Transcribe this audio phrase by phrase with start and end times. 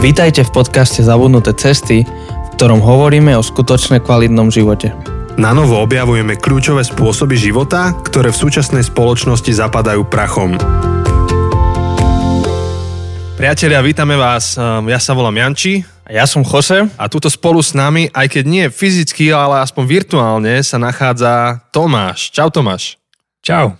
[0.00, 4.96] Vítajte v podcaste Zabudnuté cesty, v ktorom hovoríme o skutočne kvalitnom živote.
[5.36, 10.56] Na novo objavujeme kľúčové spôsoby života, ktoré v súčasnej spoločnosti zapadajú prachom.
[13.36, 14.56] Priatelia, vítame vás.
[14.56, 16.88] Ehm, Ja sa volám Janči A ja som Jose.
[16.96, 22.32] a tuto spolu s nami, aj keď nie fyzicky, ale aspoň virtuálne, sa nachádza Tomáš.
[22.32, 22.96] Čau Tomáš.
[23.44, 23.76] Čau.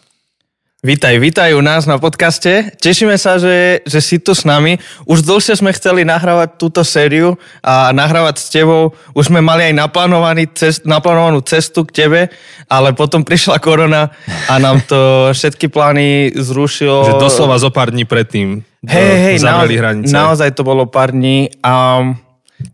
[0.80, 2.72] Vítaj, vítaj u nás na podcaste.
[2.80, 4.80] Tešíme sa, že, že si tu s nami.
[5.04, 8.96] Už dlhšie sme chceli nahrávať túto sériu a nahrávať s tebou.
[9.12, 12.20] Už sme mali aj naplánovaný cest, naplánovanú cestu k tebe,
[12.64, 14.08] ale potom prišla korona
[14.48, 14.96] a nám to
[15.36, 17.12] všetky plány zrušilo.
[17.12, 20.16] Že doslova zo pár dní predtým Hej, hej, zavreli hranice.
[20.16, 21.52] naozaj to bolo pár dní.
[21.60, 22.08] A,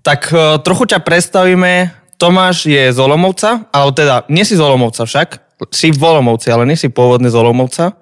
[0.07, 1.91] tak e, trochu ťa predstavíme.
[2.23, 5.43] Tomáš je z Olomovca, ale teda nie si z Olomovca však.
[5.73, 7.97] Si v Olomovci, ale nie si pôvodne z Olomovca.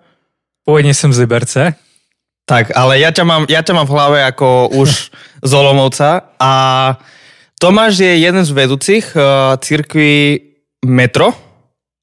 [0.64, 1.76] Pôvodne som z Liberce.
[2.44, 4.90] Tak, ale ja ťa mám, ja ťa mám v hlave ako už
[5.48, 6.32] z Olomovca.
[6.36, 6.52] A
[7.56, 10.40] Tomáš je jeden z vedúcich uh, cirkvi
[10.84, 11.32] Metro.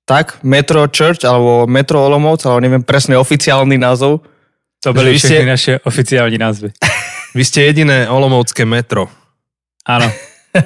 [0.06, 4.26] Tak, Metro Church, alebo Metro Olomovca, alebo neviem presne oficiálny názov.
[4.82, 6.70] To byly vy ste- všechny naše oficiální názvy.
[7.32, 9.08] Vy ste jediné olomovské metro.
[9.88, 10.12] Ano.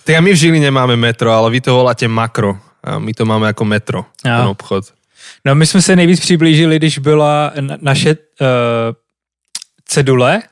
[0.00, 2.56] Tak a my v Žiline máme metro, ale vy to voláte makro.
[2.80, 4.32] A my to máme ako metro, Jo.
[4.32, 4.84] ten obchod.
[5.46, 8.46] No my jsme se nejvíc přiblížili, když byla na- naše uh,
[9.84, 10.42] cedule,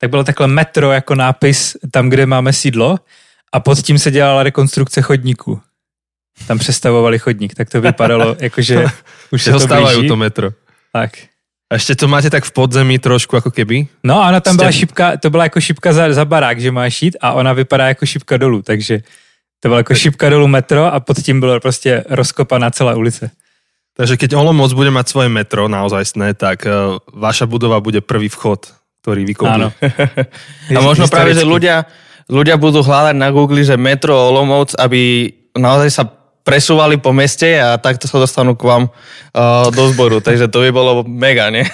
[0.00, 2.98] tak bylo takhle metro jako nápis tam, kde máme sídlo
[3.52, 5.60] a pod tím se dělala rekonstrukce chodníku.
[6.46, 8.84] Tam přestavovali chodník, tak to vypadalo jakože
[9.30, 10.08] už se to blíží.
[10.08, 10.50] to metro.
[10.92, 11.10] Tak.
[11.66, 13.90] A ešte to máte tak v podzemí trošku ako keby?
[14.06, 17.16] No ona tam byla šipka, to byla jako šipka za, za barák, že máš jít
[17.20, 19.02] a ona vypadá jako šipka dolů, takže
[19.60, 23.30] to byla jako šipka dolů metro a pod tím bylo prostě rozkopaná celá ulice.
[23.96, 28.68] Takže keď Olomouc bude mať svoje metro naozajstné, tak uh, vaša budova bude prvý vchod,
[29.00, 29.56] ktorý vykopí.
[29.56, 29.72] Áno.
[30.76, 31.88] A možno práve, že ľudia,
[32.28, 36.04] ľudia budú hľadať na Google, že Metro Olomouc, aby naozaj sa
[36.46, 40.20] presúvali po meste a takto sa dostanú k vám uh, do zboru.
[40.20, 41.64] Takže to by bolo mega, nie?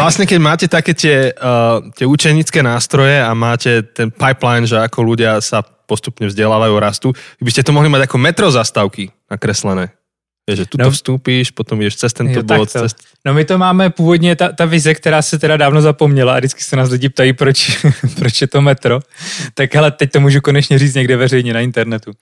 [0.00, 4.98] Vlastne keď máte také tie, uh, tie učenické nástroje a máte ten pipeline, že ako
[5.04, 7.08] ľudia sa postupne vzdelávajú, rastú,
[7.40, 9.97] vy by ste to mohli mať ako metro zastávky nakreslené.
[10.56, 10.90] Že tuto No.
[10.90, 12.70] vstúpíš, potom ideš cez tento Jo, bod.
[12.70, 12.94] Cez...
[13.24, 16.62] No my to máme původně, ta, ta vize, která se teda dávno zapomněla a vždycky
[16.62, 17.86] se nás lidi ptají, proč,
[18.16, 19.00] proč je to metro.
[19.54, 22.12] Tak hele, teď to můžu konečně říct někde veřejně na internetu.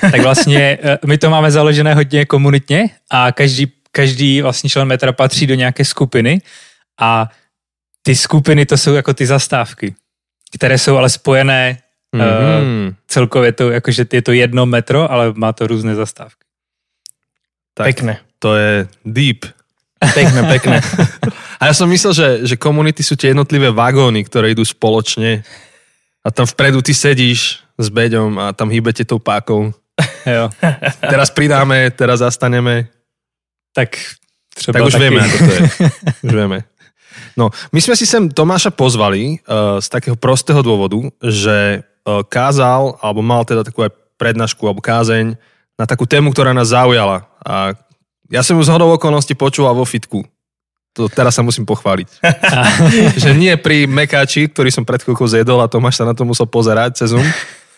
[0.00, 5.12] Tak vlastně eh, my to máme založené hodně komunitně a každý, každý vlastně člen metra
[5.12, 6.40] patří do nějaké skupiny
[7.00, 7.30] a
[8.02, 9.94] ty skupiny to jsou jako ty zastávky,
[10.54, 11.78] které jsou ale spojené
[12.14, 12.64] mm-hmm.
[12.64, 16.45] Mm, celkově to, jakože je to jedno metro, ale má to různé zastávky.
[17.76, 18.24] Tak Pekné.
[18.40, 19.44] to je deep.
[20.00, 20.76] Pekné, pekné.
[21.60, 25.40] A ja som myslel, že, že komunity sú tie jednotlivé vagóny, ktoré idú spoločne
[26.20, 29.72] a tam vpredu ty sedíš s Beďom a tam hýbete tou pákou.
[30.28, 30.52] Jo,
[31.00, 32.92] Teraz pridáme, teraz zastaneme.
[33.72, 33.96] tak
[34.52, 35.02] třeba Tak už taky.
[35.04, 35.60] vieme, ako to je.
[36.28, 36.58] Už vieme.
[37.36, 42.96] No, my sme si sem Tomáša pozvali uh, z takého prostého dôvodu, že uh, kázal,
[43.00, 45.36] alebo mal teda takú aj prednášku alebo kázeň
[45.76, 47.28] na takú tému, ktorá nás zaujala.
[47.44, 47.76] A
[48.32, 50.24] ja som ju z hodou okolností počúval vo fitku.
[50.96, 52.08] To teraz sa musím pochváliť.
[53.22, 56.48] že nie pri mekáči, ktorý som pred chvíľkou zjedol a Tomáš sa na to musel
[56.48, 57.28] pozerať cez Zoom,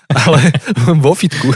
[0.07, 0.55] ale
[1.05, 1.51] vo fitku.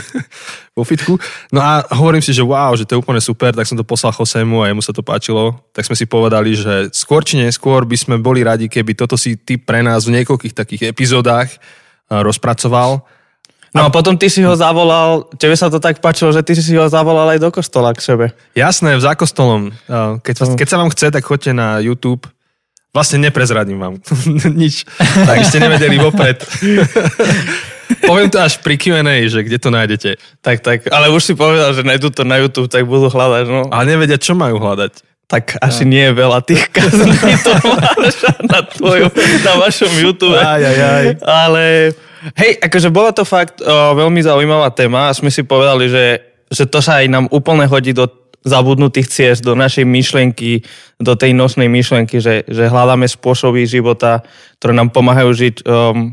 [0.75, 1.15] vo fitku.
[1.55, 4.11] No a hovorím si, že wow, že to je úplne super, tak som to poslal
[4.11, 5.55] Chosemu a jemu sa to páčilo.
[5.71, 9.39] Tak sme si povedali, že skôr či neskôr by sme boli radi, keby toto si
[9.39, 11.47] ty pre nás v niekoľkých takých epizódach
[12.11, 13.07] a, rozpracoval.
[13.73, 16.77] No a potom ty si ho zavolal, tebe sa to tak páčilo, že ty si
[16.77, 18.25] ho zavolal aj do kostola k sebe.
[18.53, 19.73] Jasné, za kostolom.
[20.21, 22.29] Keď, vás- keď sa vám chce, tak choďte na YouTube.
[22.93, 23.97] Vlastne neprezradím vám
[24.61, 24.85] nič,
[25.25, 26.37] tak ste nevedeli vopred.
[28.05, 30.09] Poviem to až pri Q&A, že kde to nájdete.
[30.45, 33.73] Tak, tak, ale už si povedal, že nájdú to na YouTube, tak budú hľadať, no.
[33.73, 35.01] Ale nevedia, čo majú hľadať.
[35.25, 37.09] Tak asi nie je veľa tých kazní
[37.47, 39.09] Tomáša na, tvojom,
[39.41, 40.37] na vašom YouTube.
[40.37, 41.05] Aj, aj, aj.
[41.25, 41.63] Ale
[42.39, 46.05] hej, akože bola to fakt o, veľmi zaujímavá téma a sme si povedali, že,
[46.47, 48.07] že to sa aj nám úplne hodí do
[48.43, 50.67] zabudnutých ciest, do našej myšlienky,
[50.99, 54.19] do tej nosnej myšlienky, že, že hľadáme spôsoby života,
[54.59, 56.11] ktoré nám pomáhajú žiť um,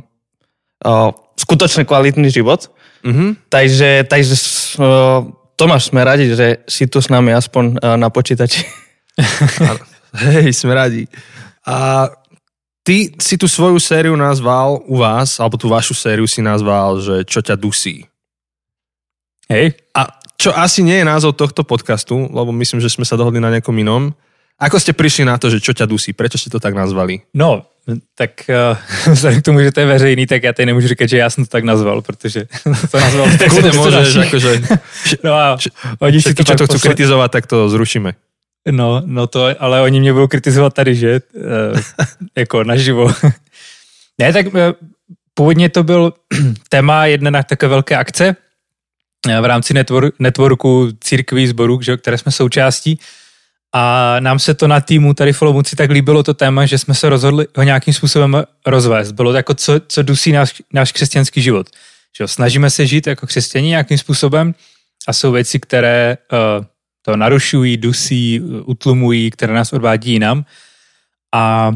[0.86, 2.70] uh, skutočne kvalitný život.
[3.02, 3.50] Mhm.
[3.50, 4.34] Takže, takže
[4.78, 5.26] uh,
[5.58, 8.64] Tomáš, sme radi, že si tu s nami aspoň uh, na počítači.
[10.24, 11.04] Hej, sme radi.
[11.66, 12.08] A
[12.84, 17.24] ty si tú svoju sériu nazval u vás, alebo tú vašu sériu si nazval, že
[17.28, 18.08] čo ťa dusí.
[19.50, 20.06] Hej, A
[20.40, 23.76] čo asi nie je názov tohto podcastu, lebo myslím, že sme sa dohodli na nejakom
[23.76, 24.14] inom.
[24.56, 26.16] Ako ste prišli na to, že čo ťa dusí?
[26.16, 27.20] Prečo ste to tak nazvali?
[27.36, 27.68] No,
[28.16, 28.76] tak uh,
[29.12, 31.44] vzhledem k tomu, že to je veřejný, tak já tady nemůžu říkat, že já jsem
[31.44, 32.46] to tak nazval, protože
[32.90, 33.26] to nazval.
[33.36, 34.50] Kľudne môžeš, akože,
[35.24, 35.46] No a
[36.00, 38.29] oni si to čo to chcú posle- kritizovať, tak to zrušíme.
[38.68, 41.10] No, no to, ale oni mě budou kritizovat tady, že?
[41.14, 41.20] E,
[42.36, 43.12] jako naživo.
[44.18, 44.74] ne, tak e,
[45.34, 46.12] původně to byl
[46.68, 48.36] téma jedné na takové velké akce
[49.28, 53.00] e, v rámci network, networku církví zborů, že, které jsme součástí.
[53.72, 56.94] A nám se to na týmu tady v Olomouci tak líbilo to téma, že jsme
[56.94, 59.12] se rozhodli ho nějakým způsobem rozvést.
[59.12, 61.66] Bylo to jako, co, co dusí náš, náš křesťanský život.
[62.18, 64.54] Že snažíme se žít jako křesťaní nějakým způsobem
[65.06, 66.64] a jsou věci, které uh,
[67.02, 70.44] to narušují, dusí, utlumují, které nás odvádí jinam.
[71.34, 71.72] A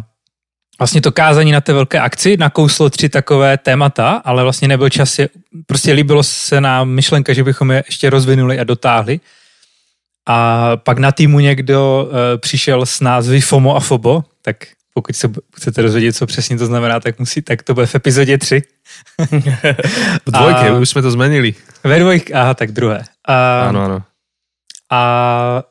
[0.79, 5.19] vlastně to kázání na té velké akci nakouslo tři takové témata, ale vlastně nebyl čas
[5.19, 5.29] je,
[5.67, 9.21] prostě líbilo se nám myšlenka, že bychom je ještě rozvinuli a dotáhli.
[10.29, 14.57] A pak na týmu někdo uh, přišel s názvy FOMO a FOBO, tak
[14.95, 18.39] pokud se chcete dozvědět, co přesně to znamená, tak musí, tak to bude v epizodě
[18.39, 18.63] 3.
[20.27, 21.55] V dvojke, A- už sme to zmenili.
[21.85, 23.03] Ve dvojk, aha, tak druhé.
[23.27, 23.99] A, Áno, áno.
[24.91, 25.63] A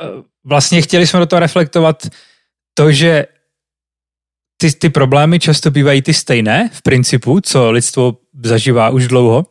[0.00, 2.06] e, vlastně chtěli jsme do toho reflektovat
[2.74, 3.26] to, že
[4.56, 9.46] ty, ty problémy často bývají ty stejné v principu, co lidstvo zažívá už dlouho,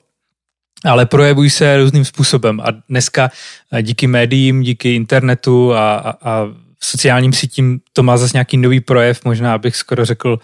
[0.85, 3.31] ale projevují se různým způsobem a dneska
[3.71, 6.47] e, díky médiím, díky internetu a, a, a
[6.79, 10.39] sociálním sítím to má zase nějaký nový projev, možná bych skoro řekl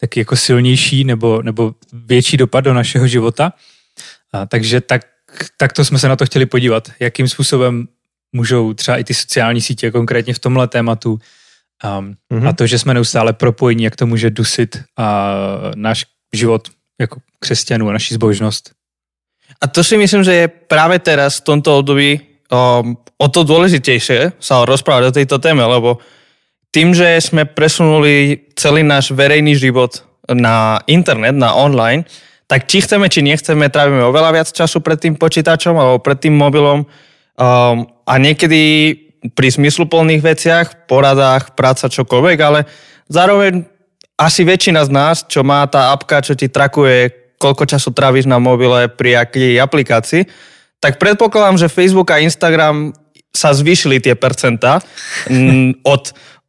[0.00, 3.52] taky jako silnější nebo, nebo větší dopad do našeho života.
[4.32, 5.02] A, takže tak,
[5.56, 7.88] tak to jsme se na to chtěli podívat, jakým způsobem
[8.32, 11.18] můžou třeba i ty sociální sítě, konkrétně v tomhle tématu,
[11.98, 12.48] um, Mhm.
[12.48, 15.06] a to, že jsme neustále propojení, jak to může dusit a
[15.74, 16.68] náš život
[17.00, 18.70] jako křesťanů a naší zbožnost.
[19.60, 22.20] A to si myslím, že je práve teraz v tomto období
[22.52, 25.98] um, o to dôležitejšie sa rozprávať o tejto téme, lebo
[26.70, 32.04] tým, že sme presunuli celý náš verejný život na internet, na online,
[32.46, 36.34] tak či chceme, či nechceme, trávime oveľa viac času pred tým počítačom alebo pred tým
[36.34, 37.76] mobilom um,
[38.06, 38.94] a niekedy
[39.34, 42.70] pri zmysluplných veciach, poradách, práca, čokoľvek, ale
[43.10, 43.66] zároveň
[44.14, 48.38] asi väčšina z nás, čo má tá apka, čo ti trakuje, koľko času tráviš na
[48.38, 50.22] mobile, pri akej aplikácii,
[50.78, 52.94] tak predpokladám, že Facebook a Instagram
[53.34, 54.80] sa zvýšili tie percentá
[55.82, 56.04] od,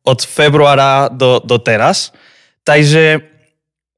[0.06, 2.14] od februára do, do teraz.
[2.64, 3.37] Takže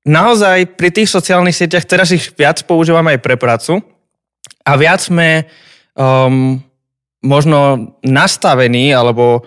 [0.07, 3.83] naozaj pri tých sociálnych sieťach teraz ich viac používame aj pre prácu
[4.63, 5.47] a viac sme
[5.95, 6.59] um,
[7.23, 9.43] možno nastavení alebo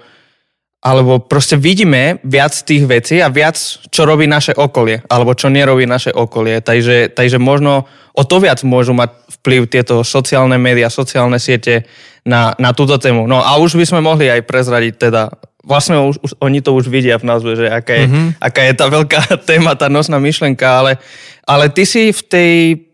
[0.83, 3.55] alebo proste vidíme viac tých vecí a viac,
[3.87, 6.59] čo robí naše okolie, alebo čo nerobí naše okolie.
[6.59, 7.87] Takže, takže možno
[8.19, 11.87] o to viac môžu mať vplyv tieto sociálne médiá, sociálne siete
[12.27, 13.31] na, na túto tému.
[13.31, 15.31] No a už by sme mohli aj prezradiť teda,
[15.63, 18.27] vlastne už, už, oni to už vidia v názve, že aká je, mm-hmm.
[18.39, 20.99] aká je tá veľká téma, tá nosná myšlenka, ale,
[21.47, 22.53] ale ty si v tej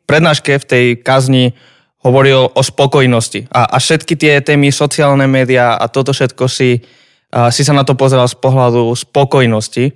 [0.08, 1.52] prednáške, v tej kazni
[2.00, 6.80] hovoril o spokojnosti a, a všetky tie témy, sociálne médiá a toto všetko si
[7.28, 9.92] a si sa na to pozeral z pohľadu spokojnosti.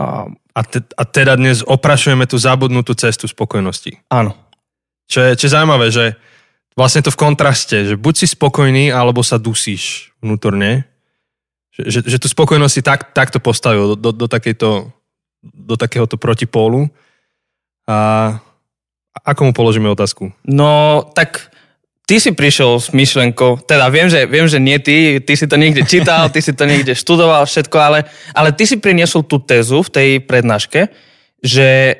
[0.00, 4.00] A, A, te, a teda dnes oprašujeme tú zabudnutú cestu spokojnosti.
[4.08, 4.32] áno.
[5.10, 6.14] Čo je, čo je zaujímavé, že
[6.78, 10.86] vlastne to v kontraste, že buď si spokojný, alebo sa dusíš vnútorne.
[11.86, 14.90] Že, že, tú spokojnosť si tak, takto postavil do, do, do, takejto,
[15.42, 16.90] do takéhoto protipólu.
[17.88, 18.38] A
[19.24, 20.30] ako mu položíme otázku?
[20.46, 21.50] No, tak
[22.10, 25.54] ty si prišiel s myšlenkou, teda viem, že, viem, že nie ty, ty si to
[25.54, 27.98] niekde čítal, ty si to niekde študoval, všetko, ale,
[28.34, 30.90] ale ty si priniesol tú tézu v tej prednáške,
[31.38, 31.98] že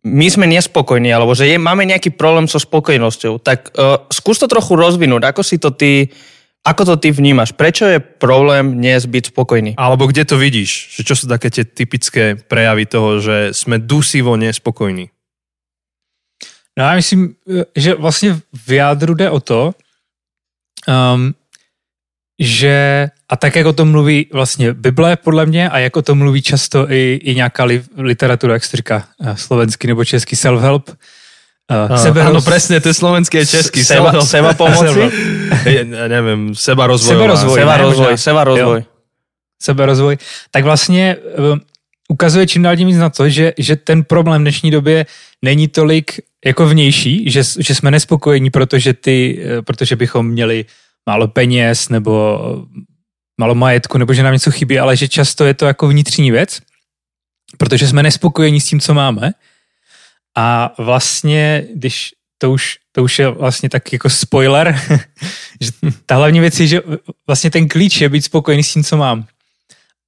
[0.00, 3.36] my sme nespokojní, alebo že je, máme nejaký problém so spokojnosťou.
[3.40, 6.08] Tak uh, skús to trochu rozvinúť, ako si to ty,
[6.64, 7.52] ako to ty vnímaš?
[7.56, 9.72] Prečo je problém dnes byť spokojný?
[9.80, 11.00] Alebo kde to vidíš?
[11.00, 15.08] Že čo sú také tie typické prejavy toho, že sme dusivo nespokojní?
[16.78, 17.34] No já myslím,
[17.76, 19.74] že vlastně v jádru jde o to,
[20.88, 21.34] um,
[22.40, 26.18] že a tak, jak o tom mluví vlastně Bible, podle mě, a jak o tom
[26.18, 30.96] mluví často i, i nějaká li, literatura, jak se říká, eh, slovenský nebo český self-help,
[31.70, 33.86] uh, Sebe, áno, presne, to je slovenský a český.
[33.86, 35.06] Seba, seba pomoci?
[35.64, 37.14] Ja, neviem, seba rozvoj.
[37.14, 37.58] Seba rozvoj,
[38.10, 38.18] možná.
[38.18, 38.80] seba rozvoj.
[39.62, 40.18] seberozvoj,
[40.50, 41.16] tak vlastně
[41.52, 41.60] um,
[42.08, 45.06] ukazuje čím dál tím víc na to, že, že ten problém v dnešní době
[45.42, 50.64] není tolik jako vnější, že, že jsme nespokojení, protože, ty, eh, protože bychom měli
[51.06, 52.40] málo peněz nebo
[53.40, 56.60] málo majetku, nebo že nám něco chybí, ale že často je to jako vnitřní věc,
[57.58, 59.32] protože jsme nespokojení s tím, co máme.
[60.36, 64.80] A vlastně, když to už, to už je vlastně tak jako spoiler,
[65.60, 65.70] že
[66.06, 66.82] ta hlavní věc je, že
[67.26, 69.26] vlastně ten klíč je být spokojený s tím, co mám.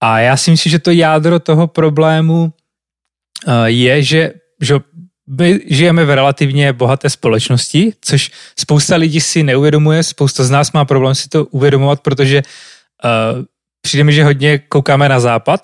[0.01, 2.53] A já si myslím, že to jádro toho problému
[3.47, 4.75] uh, je, že, že
[5.27, 10.85] my žijeme v relativně bohaté společnosti, což spousta lidí si neuvědomuje, spousta z nás má
[10.85, 12.43] problém si to uvědomovat, protože
[13.05, 13.45] uh,
[13.81, 15.61] přijde mi, že hodně koukáme na západ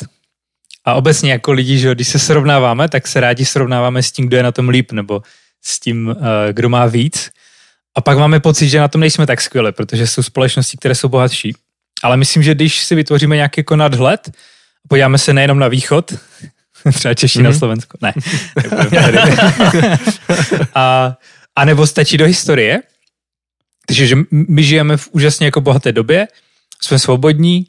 [0.85, 4.37] a obecně jako lidi, že když se srovnáváme, tak se rádi srovnáváme s tím, kdo
[4.37, 5.23] je na tom líp, nebo
[5.65, 6.15] s tím, uh,
[6.53, 7.31] kdo má víc.
[7.95, 11.09] A pak máme pocit, že na tom nejsme tak skvěle, protože jsou společnosti, které jsou
[11.09, 11.55] bohatší.
[12.03, 14.31] Ale myslím, že když si vytvoříme nějaký jako nadhled,
[14.89, 16.15] podíváme se nejenom na východ,
[16.93, 17.43] třeba Češi mm-hmm.
[17.43, 17.59] na mhm.
[17.59, 18.13] Slovensko, ne.
[20.75, 21.17] a,
[21.57, 22.81] a nebo stačí do historie,
[23.87, 26.29] takže že my žijeme v úžasně jako bohaté době,
[26.83, 27.67] jsme svobodní,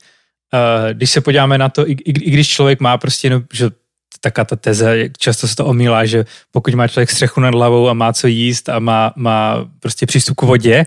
[0.93, 3.69] když se podíváme na to, i, i, i když člověk má prostě, no, že
[4.21, 7.93] taká ta teze, často se to omílá, že pokud má člověk střechu nad hlavou a
[7.93, 10.85] má co jíst a má, má prostě přístup k vodě,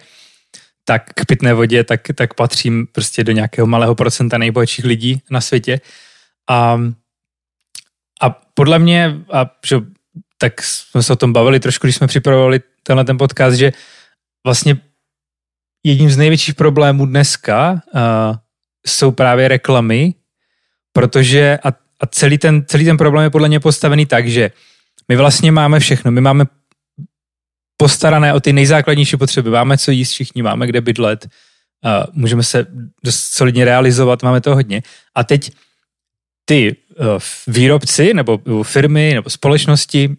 [0.84, 5.40] tak k pitné vodě, tak, tak patřím prostě do nějakého malého procenta nejbohatších lidí na
[5.40, 5.80] světě.
[6.50, 6.80] A,
[8.20, 9.76] a podle mě, a že,
[10.38, 13.72] tak jsme se o tom bavili trošku, když jsme připravovali tenhle ten podcast, že
[14.46, 14.76] vlastně
[15.84, 18.36] jedním z největších problémů dneska uh,
[18.86, 20.14] jsou právě reklamy,
[20.92, 21.68] protože a,
[22.00, 24.50] a celý, ten, celý ten problém je podle mě postavený tak, že
[25.08, 26.10] my vlastně máme všechno.
[26.10, 26.44] My máme
[27.76, 29.50] postarané o ty nejzákladnější potřeby.
[29.50, 31.28] Máme co jíst všichni, máme kde bydlet,
[31.84, 32.66] uh, můžeme se
[33.04, 34.82] dost solidně realizovat, máme to hodně.
[35.14, 35.50] A teď
[36.44, 37.06] ty uh,
[37.46, 40.16] výrobci nebo firmy nebo společnosti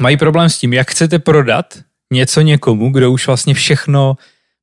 [0.00, 1.78] mají problém s tím, jak chcete prodat
[2.12, 4.16] něco někomu, kdo už vlastně všechno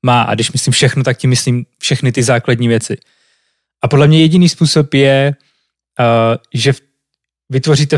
[0.05, 0.21] má.
[0.21, 2.97] A když myslím všechno, tak tím myslím všechny ty základní věci.
[3.81, 5.35] A podle mě jediný způsob je,
[5.99, 6.05] uh,
[6.53, 6.73] že
[7.49, 7.97] vytvoříte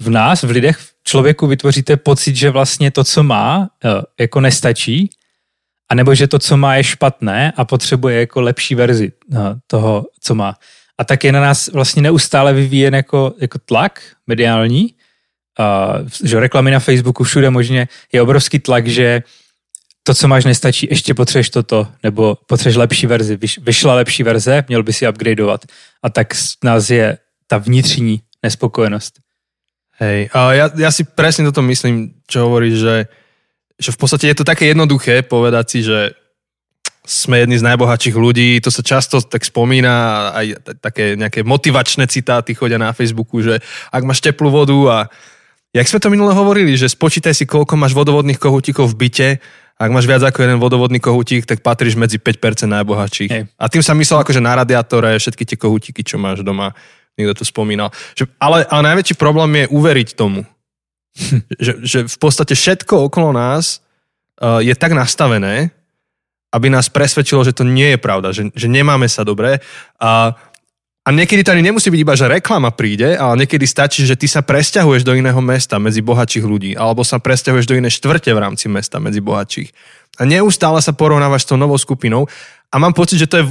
[0.00, 3.90] v, nás, v lidech, v člověku vytvoříte pocit, že vlastně to, co má, uh,
[4.20, 5.10] jako nestačí,
[5.88, 10.34] anebo že to, co má, je špatné a potřebuje jako lepší verzi uh, toho, co
[10.34, 10.58] má.
[10.98, 14.94] A tak je na nás vlastně neustále vyvíjen jako, jako tlak mediální,
[15.58, 19.22] uh, že reklamy na Facebooku všude možně je obrovský tlak, že
[20.06, 23.36] to, co máš, nestačí, ještě potřebuješ toto, nebo potřebuješ lepší verzi.
[23.36, 25.64] Vyš, vyšla lepší verze, měl by si upgradeovat.
[26.02, 26.34] A tak
[26.64, 29.18] nás je ta vnitřní nespokojenost.
[29.96, 32.96] Hej, a ja, ja si presne toto myslím, čo hovoríš, že,
[33.80, 36.12] že v podstate je to také jednoduché povedať si, že
[37.00, 40.46] sme jedni z najbohatších ľudí, to sa často tak spomína, aj
[40.84, 44.98] také nejaké motivačné citáty chodia na Facebooku, že ak máš teplú vodu a
[45.72, 49.28] jak sme to minule hovorili, že spočítaj si, koľko máš vodovodných kohútikov v byte
[49.76, 53.30] ak máš viac ako jeden vodovodný kohútik, tak patríš medzi 5% najbohatších.
[53.30, 53.44] Hej.
[53.60, 56.72] A tým sa myslel akože na radiátore, všetky tie kohútiky, čo máš doma.
[57.16, 57.92] Niekto to spomínal.
[58.16, 60.48] Že, ale, ale najväčší problém je uveriť tomu.
[61.64, 63.84] že, že v podstate všetko okolo nás
[64.40, 65.76] uh, je tak nastavené,
[66.56, 69.60] aby nás presvedčilo, že to nie je pravda, že, že nemáme sa dobre.
[70.00, 70.32] A
[71.06, 74.26] a niekedy to ani nemusí byť iba, že reklama príde, ale niekedy stačí, že ty
[74.26, 78.42] sa presťahuješ do iného mesta medzi bohatších ľudí, alebo sa presťahuješ do inej štvrte v
[78.42, 79.70] rámci mesta medzi bohatších.
[80.18, 82.26] A neustále sa porovnávaš s tou novou skupinou
[82.74, 83.44] a mám pocit, že to je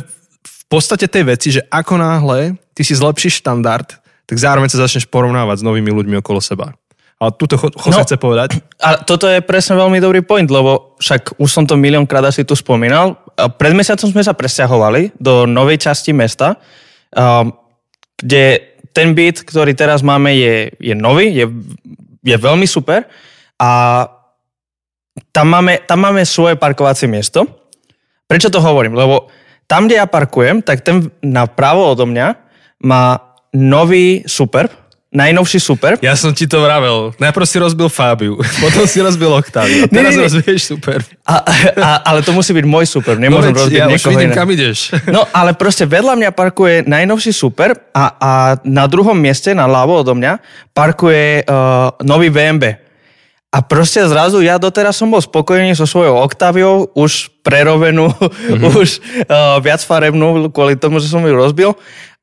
[0.44, 3.88] v podstate tej veci, že ako náhle ty si zlepšíš štandard,
[4.28, 6.76] tak zároveň sa začneš porovnávať s novými ľuďmi okolo seba.
[7.16, 8.60] Ale tuto cho, cho no, chce povedať.
[8.84, 12.52] A toto je presne veľmi dobrý point, lebo však už som to miliónkrát asi tu
[12.52, 13.16] spomínal.
[13.40, 16.60] Pred mesiacom sme sa presťahovali do novej časti mesta
[17.14, 17.54] um,
[18.18, 21.46] kde ten byt, ktorý teraz máme, je, je nový, je,
[22.24, 23.04] je veľmi super
[23.60, 23.70] a
[25.32, 27.44] tam máme, tam máme svoje parkovacie miesto.
[28.26, 28.96] Prečo to hovorím?
[28.96, 29.28] Lebo
[29.68, 32.28] tam, kde ja parkujem, tak ten napravo odo mňa
[32.88, 34.72] má nový Superb,
[35.16, 35.96] najnovší super.
[36.04, 37.16] Ja som ti to vravel.
[37.16, 39.88] Najprv si rozbil Fábiu, potom si rozbil Octaviu.
[39.88, 41.00] A teraz nie, nie, rozbiješ super.
[41.24, 41.42] A,
[41.80, 43.16] a, ale to musí byť môj super.
[43.16, 44.36] Nemôžem no, rozbiť ja už vidím, iné.
[44.36, 44.80] kam ideš.
[45.16, 48.32] No, ale proste vedľa mňa parkuje najnovší super a, a
[48.68, 50.44] na druhom mieste, na ľavo odo mňa,
[50.76, 52.76] parkuje uh, nový BMW.
[53.56, 58.76] A proste zrazu ja doteraz som bol spokojný so svojou Octaviou, už prerovenú, mm-hmm.
[58.84, 61.72] už uh, viac farebnú kvôli tomu, že som ju rozbil.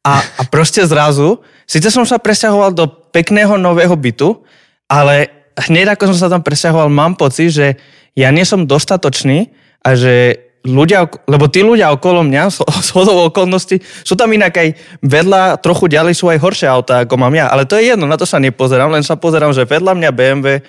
[0.03, 1.39] A, a proste zrazu
[1.73, 4.45] Sice som sa presťahoval do pekného nového bytu,
[4.85, 7.67] ale hneď ako som sa tam presťahoval, mám pocit, že
[8.13, 9.49] ja nie som dostatočný
[9.81, 10.37] a že
[10.69, 12.43] ľudia, lebo tí ľudia okolo mňa,
[12.87, 14.69] z hodou okolností, sú tam inak aj
[15.01, 17.49] vedľa, trochu ďalej sú aj horšie autá, ako mám ja.
[17.49, 20.47] Ale to je jedno, na to sa nepozerám, len sa pozerám, že vedľa mňa BMW,
[20.61, 20.63] eh,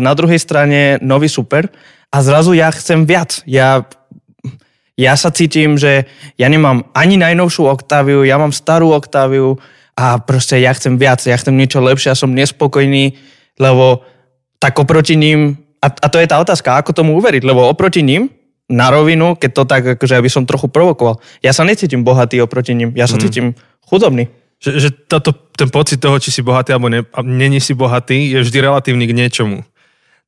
[0.00, 1.68] na druhej strane nový super
[2.08, 3.44] a zrazu ja chcem viac.
[3.44, 3.84] Ja,
[4.96, 6.08] ja sa cítim, že
[6.40, 9.60] ja nemám ani najnovšiu Octaviu, ja mám starú Octaviu,
[9.96, 13.16] a proste ja chcem viac, ja chcem niečo lepšie, ja som nespokojný,
[13.56, 14.04] lebo
[14.60, 18.28] tak oproti ním, a, a to je tá otázka, ako tomu uveriť, lebo oproti ním,
[18.66, 22.74] na rovinu, keď to tak, akože aby som trochu provokoval, ja sa necítim bohatý oproti
[22.74, 23.22] ním, ja sa mm.
[23.22, 23.46] cítim
[23.86, 24.28] chudobný.
[24.56, 28.42] Že, že táto, ten pocit toho, či si bohatý alebo ne, není si bohatý, je
[28.42, 29.62] vždy relatívny k niečomu.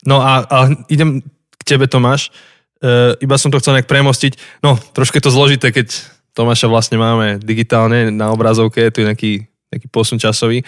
[0.06, 0.56] No a, a
[0.86, 1.24] idem
[1.58, 2.30] k tebe, Tomáš.
[2.78, 4.62] E, iba som to chcel nejak premostiť.
[4.62, 5.90] No, trošku je to zložité, keď
[6.32, 9.32] Tomáša vlastne máme digitálne na obrazovke, tu je nejaký,
[9.74, 10.62] nejaký posun časový.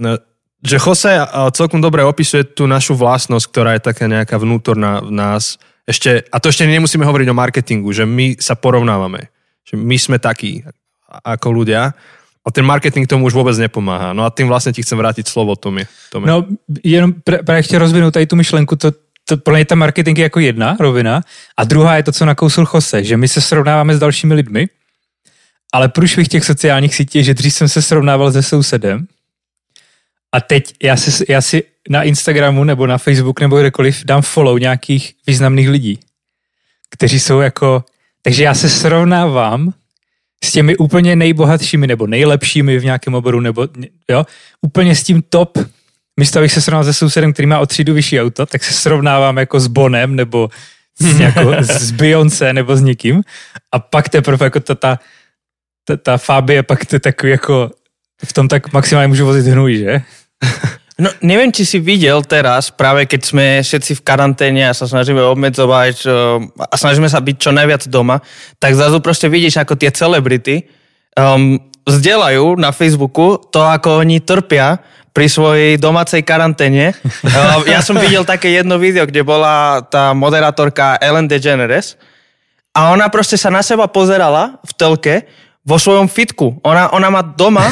[0.00, 0.16] No,
[0.62, 1.18] že Jose
[1.52, 5.58] celkom dobre opisuje tú našu vlastnosť, ktorá je taká nejaká vnútorná v nás.
[5.84, 9.28] Ešte, a to ešte nemusíme hovoriť o marketingu, že my sa porovnávame.
[9.66, 10.62] Že my sme takí
[11.10, 11.92] ako ľudia.
[12.42, 14.12] A ten marketing tomu už vůbec nepomáhá.
[14.12, 15.86] No a tím vlastně ti chcem vrátit slovo, Tomi.
[16.24, 16.46] No,
[16.84, 17.12] jenom
[17.44, 18.90] právě chtěl rozvinout tady tu myšlenku, to,
[19.24, 21.22] to pro mě ta marketing je jako jedna rovina
[21.56, 24.68] a druhá je to, co nakousil Jose, že my se srovnáváme s dalšími lidmi,
[25.72, 29.06] ale průšvih těch sociálních sítí že dřív jsem se srovnával se sousedem
[30.32, 34.58] a teď já si, já si na Instagramu nebo na Facebook nebo kdekoliv dám follow
[34.58, 35.98] nějakých významných lidí,
[36.90, 37.84] kteří jsou jako...
[38.22, 39.72] Takže já se srovnávám
[40.44, 43.68] s těmi úplně nejbohatšími nebo nejlepšími v nějakém oboru, nebo
[44.10, 44.26] jo,
[44.62, 45.58] úplně s tím top,
[46.20, 49.36] místo abych se srovnal se sousedem, který má o třídu vyšší auto, tak se srovnávám
[49.38, 50.48] jako s Bonem, nebo
[51.00, 53.22] s, nějakou, s Beyoncé, nebo s někým.
[53.72, 54.98] A pak teprve jako ta, ta,
[55.84, 57.70] ta, ta Fabie, pak to takový jako
[58.24, 60.02] v tom tak maximálně můžu vozit hnůj, že?
[61.00, 65.24] No, neviem, či si videl teraz, práve keď sme všetci v karanténe a sa snažíme
[65.24, 66.06] obmedzovať
[66.60, 68.20] a snažíme sa byť čo najviac doma,
[68.60, 70.68] tak zrazu proste vidíš, ako tie celebrity
[71.16, 76.96] um, zdieľajú na Facebooku to, ako oni trpia pri svojej domácej karanténe.
[77.24, 82.00] Um, ja som videl také jedno video, kde bola tá moderátorka Ellen DeGeneres
[82.72, 85.14] a ona proste sa na seba pozerala v telke
[85.62, 86.58] vo svojom fitku.
[86.64, 87.68] Ona, ona má doma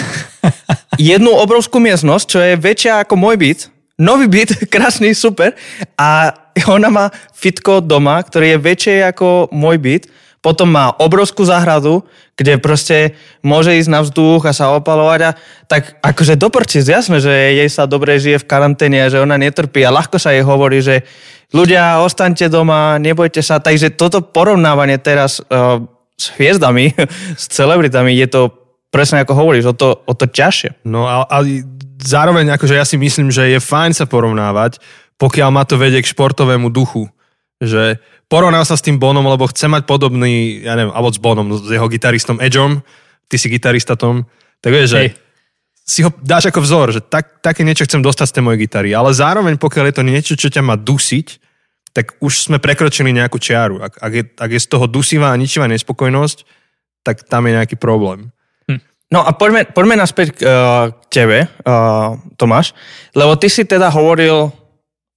[1.00, 3.60] jednu obrovskú miestnosť, čo je väčšia ako môj byt.
[3.96, 5.56] Nový byt, krásny, super.
[5.96, 6.36] A
[6.68, 10.02] ona má fitko doma, ktorý je väčšie ako môj byt.
[10.40, 12.00] Potom má obrovskú záhradu,
[12.32, 13.12] kde proste
[13.44, 15.20] môže ísť na vzduch a sa opalovať.
[15.28, 15.30] A
[15.68, 17.28] tak akože doprčiť, jasné, že
[17.60, 19.84] jej sa dobre žije v karanténe a že ona netrpí.
[19.84, 21.04] A ľahko sa jej hovorí, že
[21.52, 23.60] ľudia, ostaňte doma, nebojte sa.
[23.60, 25.84] Takže toto porovnávanie teraz uh,
[26.16, 26.96] s hviezdami,
[27.40, 28.40] s celebritami, je to
[28.88, 30.88] presne ako hovoríš, o to, o to ťažšie.
[30.88, 31.44] No a, a
[32.00, 34.80] zároveň akože ja si myslím, že je fajn sa porovnávať,
[35.20, 37.12] pokiaľ ma to vedie k športovému duchu.
[37.60, 38.00] Že
[38.32, 41.68] porovnám sa s tým Bonom, lebo chce mať podobný, ja neviem, alebo s Bonom, s
[41.68, 42.80] jeho gitaristom Edgeom,
[43.28, 44.24] ty si gitarista Tom,
[44.64, 45.00] tak vieš, že
[45.84, 48.90] si ho dáš ako vzor, že tak, také niečo chcem dostať z tej mojej gitary,
[48.94, 51.26] ale zároveň pokiaľ je to niečo, čo ťa má dusiť,
[51.90, 53.82] tak už sme prekročili nejakú čiaru.
[53.82, 56.46] Ak, ak, je, ak je z toho dusivá a ničivá nespokojnosť,
[57.02, 58.30] tak tam je nejaký problém.
[58.70, 58.78] Hm.
[59.10, 62.70] No a poďme, poďme naspäť k, uh, k tebe, uh, Tomáš,
[63.18, 64.54] lebo ty si teda hovoril,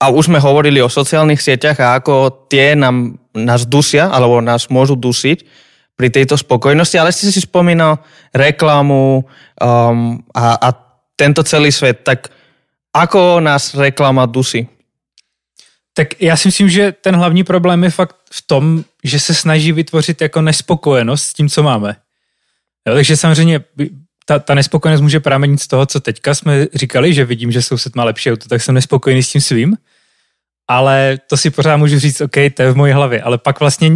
[0.03, 4.67] a už sme hovorili o sociálnych sieťach a ako tie nám, nás dusia, alebo nás
[4.67, 5.47] môžu dusiť
[5.95, 8.03] pri tejto spokojnosti, ale si si spomínal
[8.35, 10.69] reklamu um, a, a
[11.15, 12.27] tento celý svet, tak
[12.91, 14.67] ako nás reklama dusí?
[15.93, 19.71] Tak já si myslím, že ten hlavní problém je fakt v tom, že se snaží
[19.71, 21.95] vytvořit jako nespokojenost s tím, co máme.
[22.87, 23.59] Jo, takže samozřejmě
[24.25, 27.95] ta, ta nespokojenost může pramenit z toho, co teďka jsme říkali, že vidím, že soused
[27.95, 29.77] má lepší auto, tak jsem nespokojený s tím svým.
[30.67, 33.21] Ale to si pořád můžu říct, OK, to je v mojí hlavě.
[33.21, 33.91] Ale pak vlastně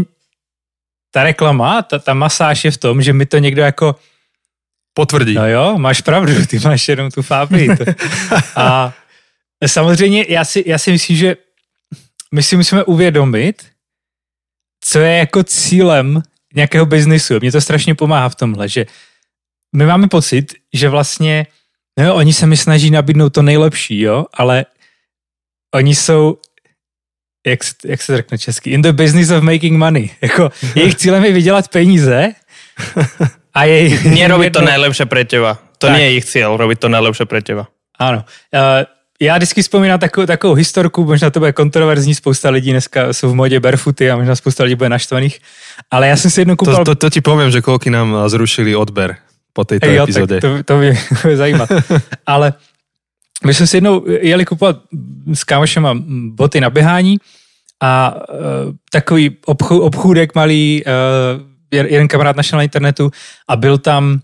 [1.12, 3.96] ta reklama, ta, ta masáž je v tom, že mi to někdo jako
[4.94, 5.34] potvrdí.
[5.34, 7.68] No jo, máš pravdu, ty máš jenom tu fábri.
[8.56, 8.94] A
[9.68, 11.38] samozřejmě já si, já si myslím, že
[12.32, 13.66] my si musíme uvědomit,
[14.84, 16.24] co je jako cílem
[16.56, 17.34] nějakého biznisu.
[17.42, 18.86] Mně to strašně pomáhá v tomhle, že
[19.76, 21.48] my máme pocit, že vlastně
[22.00, 24.66] no oni se mi snaží nabídnout to nejlepší, jo, ale
[25.76, 26.38] oni jsou
[27.48, 30.10] jak, jak se řekne česky, in the business of making money.
[30.22, 32.34] Jako, jejich cílem je vydělat peníze
[33.54, 34.00] a jej...
[34.06, 35.58] Nerobiť to najlepšie pre teba.
[35.82, 35.98] To tak.
[35.98, 37.66] nie je ich cieľ, robiť to najlepšie pre teba.
[37.98, 38.22] Áno.
[38.54, 38.86] Uh,
[39.20, 43.36] já vždycky vzpomínám takovou, takovou historku, možná to bude kontroverzní, spousta lidí dneska jsou v
[43.36, 45.40] modě barefooty a možná spousta lidí bude naštvaných,
[45.92, 46.76] ale já jsem si jednou koupal...
[46.76, 49.18] To, to, to ti povím, že koľky nám zrušili odber
[49.54, 50.38] po této jo, epizodě.
[50.42, 51.70] to, to mě bude zajímat.
[52.26, 52.54] ale
[53.46, 54.78] my jsme si jednou jeli kupovat
[55.34, 55.98] s kámošema
[56.38, 57.18] boty na běhání
[57.82, 58.38] a uh,
[58.92, 63.12] takový obchů, obchůdek malý, uh, jeden kamarád našel na internetu
[63.48, 64.20] a byl tam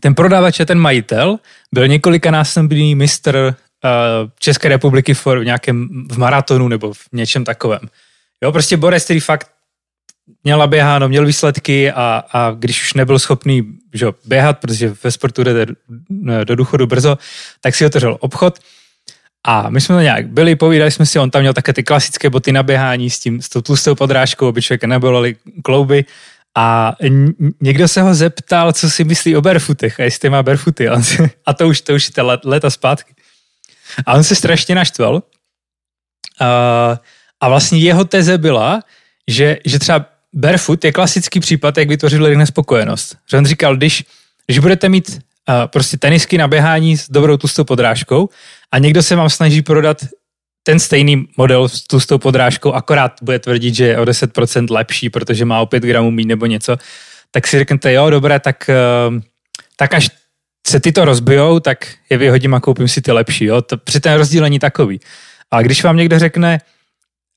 [0.00, 1.38] ten prodavač a ten majitel,
[1.72, 7.80] byl několikanásobný mistr Eh, České republiky v nějakém v maratonu nebo v něčem takovém.
[8.42, 9.50] Jo, prostě Boris, který fakt
[10.44, 15.44] měl naběháno, měl výsledky a, a když už nebyl schopný že, běhat, protože ve sportu
[15.44, 15.66] jde
[16.44, 17.18] do důchodu brzo,
[17.60, 18.58] tak si otevřel obchod
[19.44, 22.52] a my jsme nějak byli, povídali jsme si, on tam měl také ty klasické boty
[22.52, 26.04] na běhání s, tím, s tou tlustou podrážkou, aby člověka nebolely klouby
[26.56, 26.96] A
[27.60, 30.88] někdo se ho zeptal, co si myslí o barefootech a jestli má barefooty.
[30.88, 31.02] A,
[31.46, 33.14] a to už, to už je ta léta zpátky.
[34.06, 35.22] A on se strašně naštval.
[36.40, 37.00] A,
[37.40, 38.82] a vlastně jeho teze byla,
[39.28, 43.16] že, že třeba barefoot je klasický případ, jak vytvořit lidem nespokojenost.
[43.30, 44.04] Že on říkal, když,
[44.46, 48.28] když budete mít uh, prostě tenisky na běhání s dobrou tlustou podrážkou
[48.72, 50.04] a někdo se vám snaží prodat
[50.62, 55.44] ten stejný model s tlustou podrážkou, akorát bude tvrdit, že je o 10% lepší, protože
[55.44, 56.76] má o 5 gramů méně nebo něco,
[57.30, 58.70] tak si řeknete, jo, dobré, tak,
[59.08, 59.20] uh,
[59.76, 60.10] tak až
[60.66, 63.44] se ty to rozbijou, tak je vyhodím a koupím si ty lepší.
[63.44, 63.62] Jo?
[63.62, 65.00] To, při ten rozdíl není takový.
[65.50, 66.60] A když vám někdo řekne,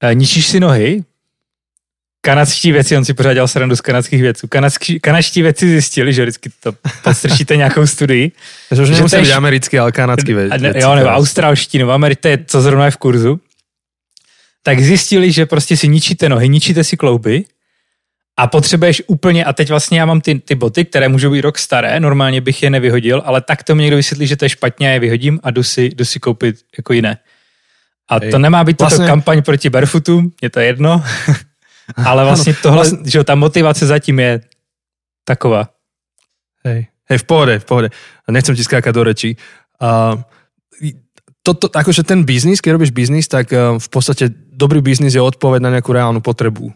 [0.03, 1.03] e, ničíš si nohy,
[2.21, 4.47] kanadští věci, on si pořád dělal srandu z kanadských věců.
[4.47, 6.71] Kanadský, kanadští věci zjistili, že vždycky to
[7.03, 8.31] podstrčíte nějakou studii.
[8.69, 10.57] Takže už nemusí být americký, ale kanadský věci.
[10.57, 13.39] Ne, jo, nebo australští, nebo americké, co zrovna je v kurzu.
[14.63, 17.45] Tak zjistili, že prostě si ničíte nohy, ničíte si klouby
[18.37, 21.57] a potřebuješ úplně, a teď vlastně já mám ty, ty boty, které můžou být rok
[21.57, 24.89] staré, normálně bych je nevyhodil, ale tak to mi někdo vysvětlí, že to je špatně
[24.89, 27.17] a je vyhodím a jdu si, jdu si koupit jako jiné.
[28.09, 28.97] A to nemá být vlastně...
[28.97, 31.03] toto kampaň proti barefootům, je to jedno,
[31.95, 33.11] ale vlastně ano, tohle, vlastně...
[33.11, 34.41] že ta motivace zatím je
[35.23, 35.69] taková.
[36.65, 37.89] Hej, hej, v pohode, v pohode.
[38.27, 39.37] Nechcem ti skákať do rečí.
[39.79, 40.19] Uh,
[41.43, 45.21] to, to, akože ten biznis, keď robíš biznis, tak uh, v podstate dobrý biznis je
[45.23, 46.75] odpoveď na nejakú reálnu potrebu.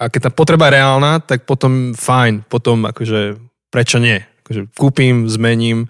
[0.00, 3.36] A keď tá potreba je reálna, tak potom fajn, potom akože
[3.68, 4.24] prečo nie?
[4.40, 5.88] Akože kúpim, zmením,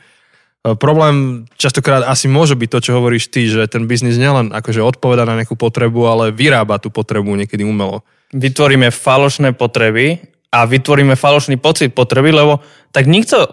[0.65, 4.81] E, problém častokrát asi môže byť to, čo hovoríš ty, že ten biznis nielen akože
[4.81, 8.01] odpoveda na nejakú potrebu, ale vyrába tú potrebu niekedy umelo.
[8.35, 10.19] Vytvoríme falošné potreby
[10.51, 12.59] a vytvoríme falošný pocit potreby, lebo
[12.91, 13.47] tak nikto,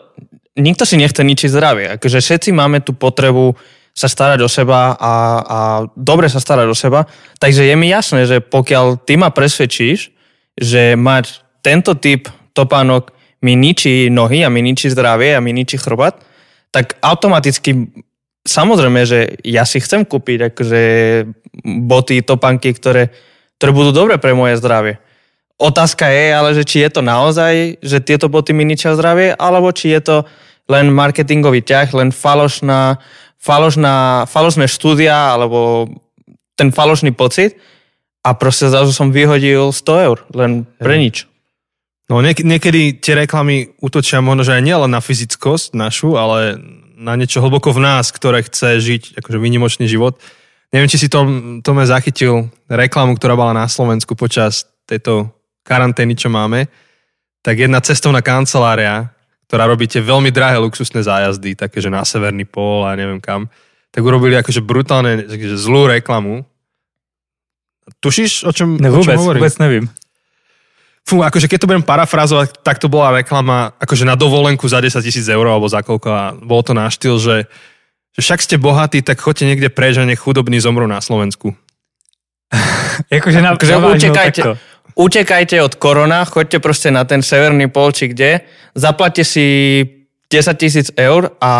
[0.57, 1.85] nikto si nechce ničiť zdravie.
[1.97, 3.53] Akože všetci máme tú potrebu
[3.91, 5.13] sa starať o seba a,
[5.43, 5.59] a
[5.93, 7.05] dobre sa starať o seba.
[7.37, 10.09] Takže je mi jasné, že pokiaľ ty ma presvedčíš,
[10.55, 13.11] že mať tento typ topánok
[13.43, 16.21] mi ničí nohy a mi ničí zdravie a mi ničí chrbát,
[16.71, 17.91] tak automaticky
[18.47, 20.81] samozrejme, že ja si chcem kúpiť akože
[21.85, 23.11] boty, topanky, ktoré,
[23.61, 24.97] ktoré budú dobre pre moje zdravie.
[25.61, 29.69] Otázka je ale, že či je to naozaj, že tieto boty mi ničia zdravie, alebo
[29.69, 30.17] či je to
[30.65, 32.97] len marketingový ťah, len falošná,
[33.37, 35.85] falošná, falošné štúdia, alebo
[36.57, 37.61] ten falošný pocit
[38.25, 41.29] a proste zrazu som vyhodil 100 eur, len pre nič.
[42.09, 46.57] No niek- niekedy tie reklamy útočia možno, že aj nielen na fyzickosť našu, ale
[46.97, 50.17] na niečo hlboko v nás, ktoré chce žiť akože výnimočný život.
[50.71, 51.27] Neviem, či si to,
[51.59, 55.27] to me zachytil reklamu, ktorá bola na Slovensku počas tejto
[55.67, 56.71] karantény, čo máme.
[57.43, 59.11] Tak jedna cestovná kancelária,
[59.51, 63.51] ktorá robí tie veľmi drahé luxusné zájazdy, také, že na Severný pól a neviem kam,
[63.91, 66.47] tak urobili akože brutálne, akože zlú reklamu.
[67.99, 69.41] Tušíš, o čom, ne, vôbec, o čom hovorím?
[69.43, 69.85] vôbec nevím.
[71.03, 75.01] Fú, akože keď to budem parafrazovať, tak to bola reklama akože na dovolenku za 10
[75.03, 77.49] tisíc eur alebo za koľko a bolo to na štýl, že,
[78.11, 81.55] že však ste bohatí, tak choďte niekde preč a nech chudobní zomrú na Slovensku.
[83.07, 84.41] akože na, akože utekajte,
[84.99, 88.43] utekajte od korona, choďte proste na ten severný pol, či kde,
[88.75, 89.47] zaplatte si
[90.27, 91.51] 10 tisíc eur a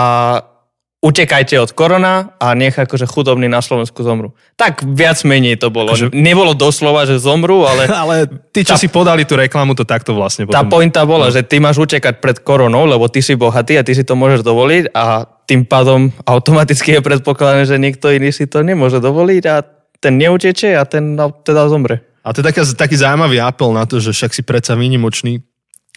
[1.01, 4.37] utekajte od korona a nech akože chudobní na Slovensku zomru.
[4.53, 5.97] Tak viac menej to bolo.
[5.97, 6.13] Akože...
[6.13, 7.89] Nebolo doslova, že zomru, ale...
[8.05, 8.15] ale
[8.53, 8.79] tí, čo tá...
[8.79, 10.53] si podali tú reklamu, to takto vlastne potom...
[10.53, 11.33] Tá pointa bola, no.
[11.33, 14.45] že ty máš utekať pred koronou, lebo ty si bohatý a ty si to môžeš
[14.45, 19.65] dovoliť a tým pádom automaticky je predpokladané, že niekto iný si to nemôže dovoliť a
[20.01, 22.01] ten neuteče a ten teda zomre.
[22.21, 25.41] A to je taký, taký zaujímavý apel na to, že však si predsa výnimočný,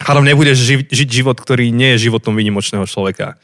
[0.05, 3.37] ale nebudeš ži- žiť život, ktorý nie je životom výnimočného človeka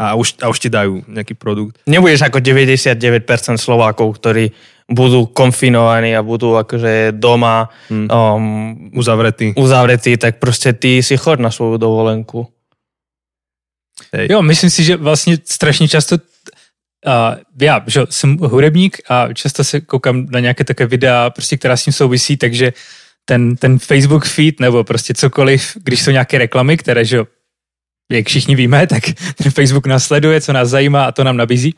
[0.00, 1.84] a už, a už ti dajú nejaký produkt.
[1.84, 4.48] Nebudeš ako 99% Slovákov, ktorí
[4.88, 8.08] budú konfinovaní a budú akože doma hmm.
[8.08, 8.42] um,
[8.96, 9.52] uzavretí.
[9.54, 12.48] uzavretí, tak proste ty si chod na svoju dovolenku.
[14.12, 14.28] Hej.
[14.30, 17.12] Jo, myslím si, že vlastně strašně často uh,
[17.60, 21.84] já že jsem hudebník a často se koukám na nějaké také videa, prostě, která s
[21.84, 22.72] tím souvisí, takže
[23.24, 27.24] ten, ten Facebook feed nebo prostě cokoliv, když jsou nějaké reklamy, které že
[28.12, 29.02] jak všichni víme, tak
[29.36, 31.74] ten Facebook nás sleduje, co nás zajímá a to nám nabízí.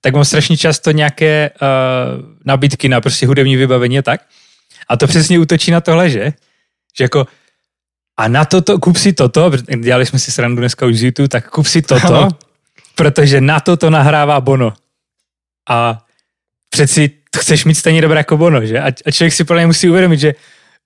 [0.00, 4.20] Tak mám strašně často nějaké uh, nabídky na prostě hudební vybavení a tak.
[4.88, 6.32] A to přesně útočí na tohle, že?
[6.98, 7.26] Že jako
[8.18, 9.50] a na toto, kup si toto,
[9.80, 12.28] dělali jsme si srandu dneska už z YouTube, tak kup si toto,
[12.94, 14.72] protože na toto nahrává Bono.
[15.68, 16.04] A
[16.70, 18.80] přeci chceš mít stejně dobré jako Bono, že?
[18.80, 20.34] A, a člověk si plně musí uvědomit, že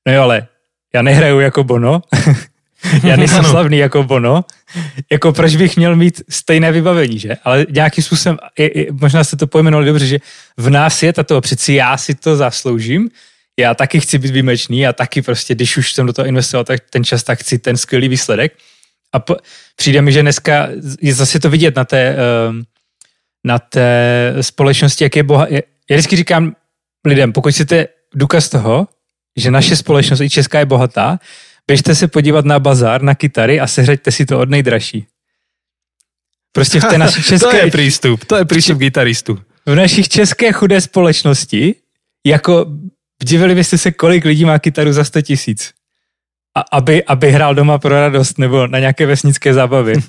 [0.07, 0.47] no jo, ale
[0.95, 2.03] já nehraju jako Bono,
[3.05, 4.45] já nejsem slavný jako Bono,
[5.11, 7.37] jako proč bych měl mít stejné vybavení, že?
[7.45, 10.19] Ale nějakým způsobem, je, je, možná jste to pojmenovali dobře, že
[10.57, 13.11] v nás je tato, přeci já si to zasloužím,
[13.59, 16.81] já taky chci být výjimečný, já taky prostě, když už jsem do toho investoval tak
[16.91, 18.53] ten čas, tak chci ten skvělý výsledek.
[19.13, 19.37] A po,
[19.77, 20.69] přijde mi, že dneska
[21.01, 22.63] je zase to vidět na té, ehm,
[23.45, 25.47] na té společnosti, jak je boha...
[25.51, 26.57] Já vždycky říkám
[27.07, 28.89] lidem, pokud chcete důkaz toho,
[29.37, 31.19] že naše společnost i česká je bohatá,
[31.67, 35.07] běžte se podívat na bazar, na kytary a sehraďte si to od nejdražší.
[36.53, 37.51] Prostě v té naší české...
[37.51, 39.39] to je přístup, to je přístup gitaristu.
[39.67, 41.75] V našich české chudé společnosti,
[42.27, 42.67] jako
[43.25, 45.73] divili byste se, kolik lidí má kytaru za 100 tisíc.
[46.55, 49.95] A aby, aby hrál doma pro radost nebo na nějaké vesnické zábavy.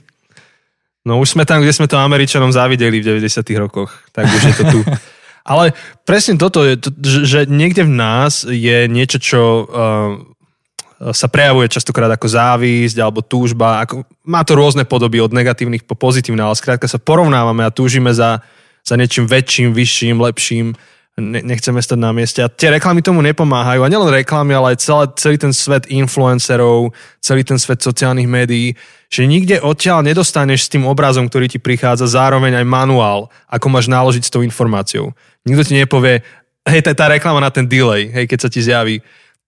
[1.05, 3.49] No už jsme tam, kde jsme to Američanom závideli v 90.
[3.49, 4.85] rokoch, tak už je to tu.
[5.45, 5.75] Ale
[6.07, 12.27] presne toto je, že niekde v nás je niečo, čo uh, sa prejavuje častokrát ako
[12.31, 13.83] závisť alebo túžba.
[13.83, 18.15] Ako, má to rôzne podoby od negatívnych po pozitívne, ale skrátka sa porovnávame a túžime
[18.15, 18.39] za,
[18.87, 20.67] za niečím väčším, vyšším, lepším.
[21.13, 22.41] Ne, nechceme stať na mieste.
[22.41, 23.85] A tie reklamy tomu nepomáhajú.
[23.85, 26.89] A nielen reklamy, ale aj celé, celý ten svet influencerov,
[27.21, 28.73] celý ten svet sociálnych médií,
[29.13, 33.85] že nikde odtiaľ nedostaneš s tým obrazom, ktorý ti prichádza, zároveň aj manuál, ako máš
[33.85, 35.13] náložiť s tou informáciou.
[35.45, 36.25] Nikto ti nepovie,
[36.65, 38.97] hej, tá, tá reklama na ten delay, hej, keď sa ti zjaví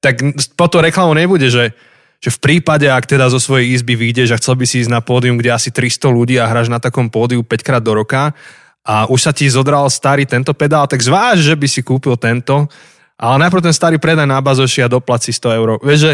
[0.05, 0.21] tak
[0.53, 1.73] po to reklamu nebude, že,
[2.21, 5.01] že v prípade, ak teda zo svojej izby vyjdeš a chcel by si ísť na
[5.01, 8.37] pódium, kde asi 300 ľudí a hráš na takom pódiu 5 krát do roka
[8.85, 12.69] a už sa ti zodral starý tento pedál, tak zváž, že by si kúpil tento,
[13.17, 15.69] ale najprv ten starý predaj na bazoši a doplaci 100 eur.
[15.81, 16.13] Vieš, že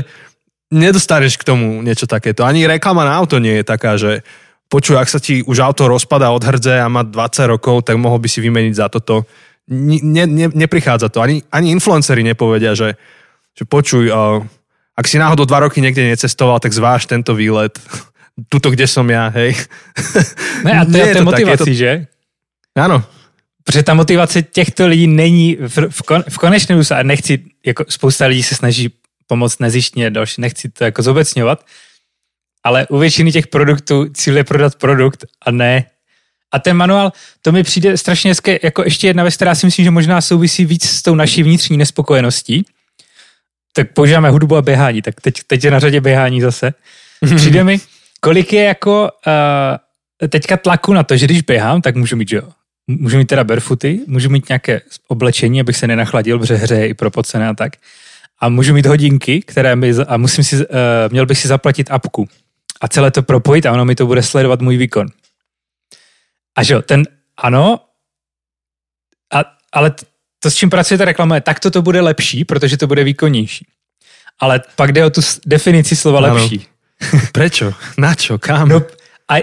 [0.71, 2.47] nedostaneš k tomu niečo takéto.
[2.47, 4.23] Ani reklama na auto nie je taká, že
[4.71, 8.23] počuj, ak sa ti už auto rozpada od hrdze a má 20 rokov, tak mohol
[8.23, 9.27] by si vymeniť za toto.
[9.67, 11.19] Ne, ne, neprichádza to.
[11.19, 12.95] Ani, ani influenceri nepovedia, že
[13.51, 14.07] že počuj,
[14.95, 17.75] ak si náhodou dva roky niekde necestoval, tak zváž tento výlet.
[18.51, 19.53] Tuto, kde som ja, hej.
[20.63, 21.79] Ne, a to je, je to motivací, to...
[21.79, 21.91] že?
[22.75, 23.03] Ano.
[23.63, 27.85] Protože ta motivace těchto lidí není v, v, kon, v konečném důsledku, a nechci, jako
[27.89, 28.89] spousta lidí se snaží
[29.27, 31.65] pomoct nezištně, další, nechci to jako zobecňovat,
[32.63, 35.85] ale u většiny těch produktů cíl je prodat produkt a ne
[36.51, 39.85] a ten manuál, to mi přijde strašně hezké, jako ještě jedna věc, která si myslím,
[39.85, 42.65] že možná souvisí víc s tou naší vnitřní nespokojeností,
[43.73, 46.73] tak používáme hudbu a běhání, tak teď, teď je na řadě běhání zase.
[47.35, 47.79] Přijde mi,
[48.19, 49.09] kolik je jako
[50.21, 52.49] uh, teďka tlaku na to, že když běhám, tak můžu mít, že jo,
[52.87, 56.93] můžu mít teda barefooty, můžu mít nějaké oblečení, abych se nenachladil, protože hře je i
[56.93, 57.73] propocené a tak.
[58.39, 60.63] A můžu mít hodinky, které mi, a musím si, uh,
[61.09, 62.27] měl bych si zaplatit apku
[62.81, 65.07] a celé to propojit a ono mi to bude sledovat můj výkon.
[66.55, 67.03] A že jo, ten,
[67.37, 67.79] ano,
[69.33, 69.91] a, ale
[70.39, 73.67] to, s čím pracuje ta reklama, je, tak to bude lepší, protože to bude výkonnější.
[74.39, 76.33] Ale pak jde o tu definici slova ano.
[76.33, 76.67] lepší.
[77.31, 77.73] Prečo?
[77.97, 78.37] Na čo?
[78.37, 78.69] Kam?
[78.69, 78.81] No,
[79.31, 79.41] a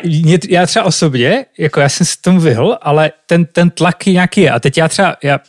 [0.49, 4.51] já třeba osobně, jako já jsem si tomu vyhl, ale ten, ten tlak nějaký je.
[4.51, 5.41] A teď já třeba, já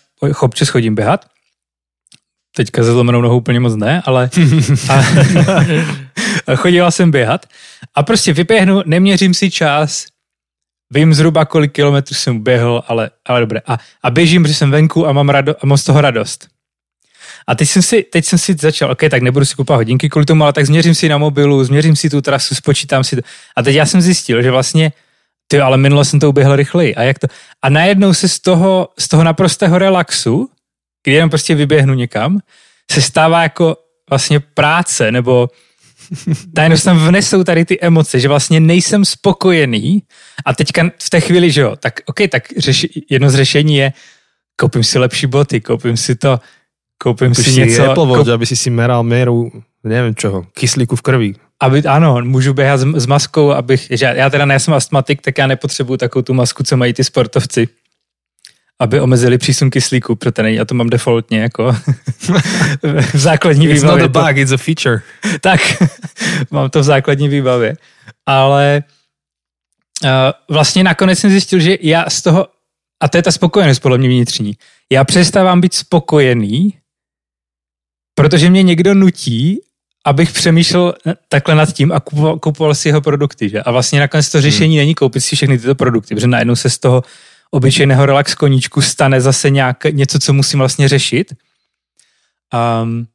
[0.42, 1.26] občas chodím běhat,
[2.56, 4.30] teďka se zlomenou nohou úplně moc ne, ale
[4.90, 5.04] a,
[6.48, 7.46] a chodila jsem běhat
[7.96, 10.06] a prostě vyběhnu, neměřím si čas,
[10.94, 13.62] vím zhruba, kolik kilometrů jsem běhl, ale, ale dobré.
[13.68, 16.48] A, a běžím, protože jsem venku a mám, rado, a mám z toho radost.
[17.50, 20.26] A teď jsem si, teď jsem si začal, OK, tak nebudu si kupovat hodinky kvůli
[20.26, 23.22] tomu, ale tak změřím si na mobilu, změřím si tu trasu, spočítám si to.
[23.56, 24.92] A teď já jsem zjistil, že vlastně,
[25.48, 26.96] ty, ale minule jsem to uběhl rychleji.
[26.96, 27.28] A jak to?
[27.62, 30.50] A najednou se z toho, z toho naprostého relaxu,
[31.04, 32.40] kdy jenom prostě vyběhnu někam,
[32.92, 33.78] se stává jako
[34.10, 35.50] vlastně práce, nebo
[36.56, 40.04] najednou tam vnesou tady ty emoce, že vlastně nejsem spokojený
[40.46, 43.94] a teďka v té chvíli, že jo, tak OK, tak řeši, jedno z řešení je
[44.56, 46.40] koupím si lepší boty, koupím si to,
[47.04, 47.92] koupím si, si něco.
[47.92, 48.28] Apple Watch, koup...
[48.28, 49.52] aby si si meral měru,
[49.84, 51.34] nevím čeho, kyslíku v krvi.
[51.62, 55.48] Aby, ano, můžu běhat s, s maskou, abych, že já teda nejsem astmatik, tak já
[55.48, 57.68] nepotřebuju takovou tu masku, co mají ty sportovci
[58.80, 61.72] aby omezili přísun kyslíku, protože já to mám defaultně jako
[63.14, 64.06] v základní it's výbavě.
[64.06, 65.02] It's not a bug, it's a feature.
[65.42, 65.62] tak,
[66.52, 67.78] mám to v základní výbavě.
[68.26, 68.84] Ale
[70.04, 70.10] uh,
[70.56, 72.48] vlastně nakonec jsem zjistil, že já z toho,
[73.02, 74.54] a to je ta spokojenost podle mě vnitřní,
[74.92, 76.74] já přestávám být spokojený,
[78.20, 79.60] protože mě někdo nutí,
[80.06, 80.94] abych přemýšlel
[81.30, 83.50] takhle nad tím a kupoval, kupoval si jeho produkty.
[83.50, 83.62] Že?
[83.62, 84.82] A vlastně nakonec to řešení hmm.
[84.82, 87.04] není koupit si všechny tyto produkty, protože najednou se z toho
[87.52, 91.34] obyčejného relax koníčku stane zase nějak, něco, co musím vlastně řešit.
[92.84, 93.08] Um,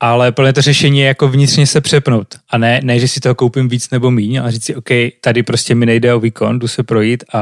[0.00, 2.34] ale plně to řešení je jako vnitřně se přepnout.
[2.50, 4.88] A ne, ne, že si toho koupím víc nebo míň, ale říct si, OK,
[5.20, 7.40] tady prostě mi nejde o výkon, jdu se projít a,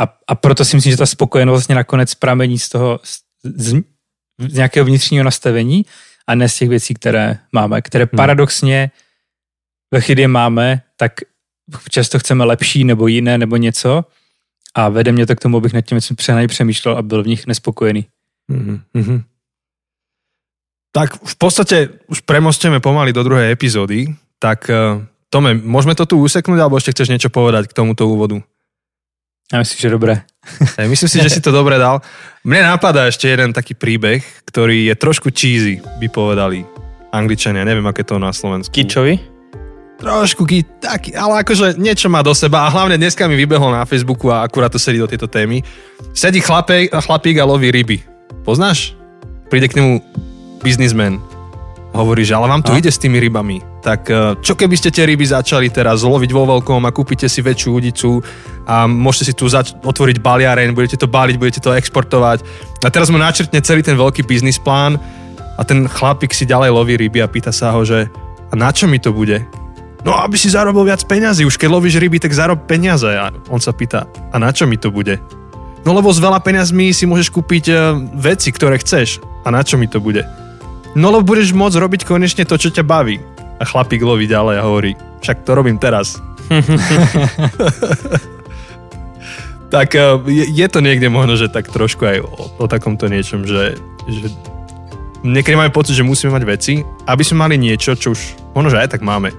[0.00, 3.18] a, a proto si myslím, že ta spokojenost vlastně nakonec pramení z toho, z,
[3.56, 3.82] z,
[4.38, 5.84] z nějakého vnitřního nastavení
[6.26, 8.16] a ne z těch věcí, které máme, které hmm.
[8.16, 8.90] paradoxně
[9.94, 11.12] ve chvíli máme, tak
[11.90, 14.04] často chceme lepší nebo jiné nebo něco,
[14.74, 17.46] a vede mě to k tomu, abych nad tím přehnaj přemýšlel a byl v nich
[17.46, 18.06] nespokojený.
[18.50, 19.22] Mm-hmm.
[20.92, 25.02] Tak v podstate už premosteme pomaly do druhej epizódy, tak uh,
[25.34, 28.38] Tome, môžeme to tu useknúť, alebo ešte chceš niečo povedať k tomuto úvodu?
[29.50, 30.22] Ja myslím, že dobré.
[30.76, 32.04] Ja myslím si, že si to dobre dal.
[32.44, 36.62] Mne napadá ešte jeden taký príbeh, ktorý je trošku cheesy, by povedali
[37.14, 37.64] Angličania.
[37.64, 38.74] Neviem, aké to na Slovensku.
[38.74, 39.16] Kičovi?
[39.94, 43.86] Trošku ki, taký, ale akože niečo má do seba a hlavne dneska mi vybehol na
[43.86, 45.62] Facebooku a akurát to sedí do tejto témy.
[46.12, 48.02] Sedí chlapík, chlapík a loví ryby.
[48.42, 48.92] Poznáš?
[49.48, 50.02] Príde k nemu
[50.60, 51.22] biznismen
[51.94, 52.78] hovorí, že ale vám to a?
[52.82, 53.62] ide s tými rybami.
[53.80, 57.38] Tak e, čo keby ste tie ryby začali teraz loviť vo veľkom a kúpite si
[57.38, 58.18] väčšiu udicu
[58.66, 62.42] a môžete si tu zač- otvoriť baliareň, budete to baliť, budete to exportovať.
[62.82, 64.98] A teraz mu načrtne celý ten veľký biznis plán
[65.54, 68.10] a ten chlapík si ďalej loví ryby a pýta sa ho, že
[68.50, 69.46] a na čo mi to bude?
[70.04, 73.08] No aby si zarobil viac peňazí, už keď lovíš ryby, tak zarob peniaze.
[73.08, 75.16] A on sa pýta, a na čo mi to bude?
[75.84, 79.20] No lebo s veľa peňazmi si môžeš kúpiť uh, veci, ktoré chceš.
[79.44, 80.24] A na čo mi to bude?
[80.94, 83.18] No lebo budeš môcť robiť konečne to, čo ťa baví.
[83.58, 86.22] A chlapík loví ďalej a hovorí, však to robím teraz.
[89.74, 92.30] tak e, je, je to niekde možno, že tak trošku aj o,
[92.62, 93.74] o takomto niečom, že,
[94.06, 94.30] že
[95.26, 96.74] niekedy máme pocit, že musíme mať veci,
[97.10, 98.20] aby sme mali niečo, čo už
[98.54, 99.34] možno, že aj tak máme.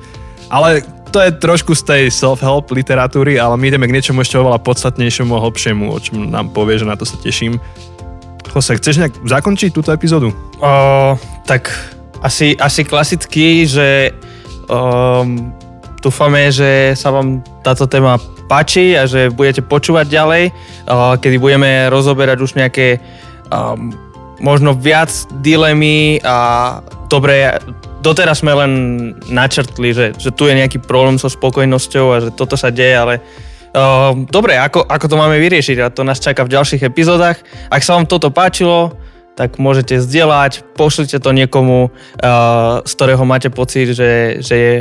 [0.51, 0.83] Ale
[1.15, 5.31] to je trošku z tej self-help literatúry, ale my ideme k niečomu ešte oveľa podstatnejšiemu
[5.31, 7.55] a hlbšiemu, o čom nám povie, že na to sa teším.
[8.55, 10.31] Jose, chceš nejak zakončiť túto epizódu?
[10.63, 10.71] O,
[11.43, 11.67] tak
[12.23, 14.15] asi, asi klasicky, že
[14.71, 15.51] um,
[15.99, 18.15] dúfame, že sa vám táto téma
[18.47, 20.43] páči a že budete počúvať ďalej,
[20.87, 23.03] uh, kedy budeme rozoberať už nejaké
[23.51, 23.91] um,
[24.39, 25.11] možno viac
[25.43, 26.79] dilemy a
[27.11, 27.59] dobre,
[27.99, 28.71] doteraz sme len
[29.27, 33.13] načrtli, že, že tu je nejaký problém so spokojnosťou a že toto sa deje, ale
[34.31, 37.43] dobre, ako, ako to máme vyriešiť a to nás čaká v ďalších epizódach.
[37.67, 38.95] Ak sa vám toto páčilo,
[39.35, 44.73] tak môžete zdieľať, pošlite to niekomu, uh, z ktorého máte pocit, že, že je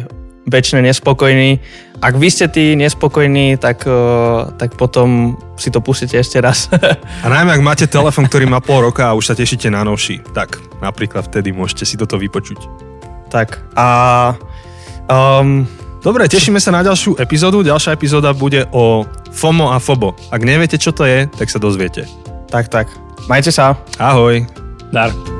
[0.46, 1.58] väčšine nespokojný.
[1.98, 6.70] Ak vy ste tí nespokojní, tak, uh, tak potom si to pustíte ešte raz.
[7.24, 10.22] a najmä, ak máte telefon, ktorý má pol roka a už sa tešíte na novší,
[10.30, 12.62] tak napríklad vtedy môžete si toto vypočuť.
[13.34, 13.88] Tak a
[15.10, 15.66] um,
[16.04, 17.64] Dobre, tešíme sa na ďalšiu epizódu.
[17.64, 20.12] Ďalšia epizóda bude o FOMO a FOBO.
[20.28, 22.04] Ak neviete, čo to je, tak sa dozviete.
[22.52, 22.92] Tak, tak.
[23.24, 23.72] Majte sa.
[23.96, 24.44] Ahoj.
[24.92, 25.33] Dar.